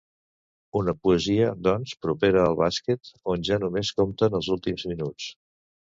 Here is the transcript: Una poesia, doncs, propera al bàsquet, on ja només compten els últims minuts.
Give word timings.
Una 0.79 0.93
poesia, 1.07 1.49
doncs, 1.67 1.93
propera 2.07 2.41
al 2.45 2.57
bàsquet, 2.61 3.13
on 3.35 3.47
ja 3.51 3.61
només 3.65 3.93
compten 4.01 4.39
els 4.41 4.51
últims 4.57 4.87
minuts. 4.95 5.29